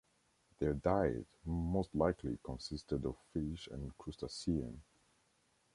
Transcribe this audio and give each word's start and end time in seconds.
Their 0.57 0.73
diet 0.73 1.27
most 1.45 1.93
likely 1.93 2.39
consisted 2.43 3.05
of 3.05 3.19
fish 3.33 3.67
and 3.71 3.95
crustaceans. 3.99 4.81